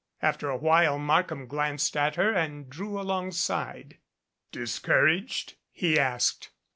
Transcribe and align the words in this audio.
After 0.19 0.49
a 0.49 0.57
while 0.57 0.97
Markham 0.97 1.45
glanced 1.45 1.95
at 1.95 2.15
her 2.15 2.33
and 2.33 2.67
drew 2.71 2.99
alongside. 2.99 3.99
"Discouraged?" 4.51 5.57
he 5.71 5.99
asked. 5.99 6.49